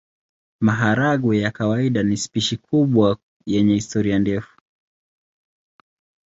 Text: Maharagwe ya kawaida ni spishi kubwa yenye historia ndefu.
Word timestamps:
Maharagwe 0.59 1.39
ya 1.39 1.51
kawaida 1.51 2.03
ni 2.03 2.17
spishi 2.17 2.57
kubwa 2.57 3.17
yenye 3.47 3.73
historia 3.73 4.19
ndefu. 4.19 4.61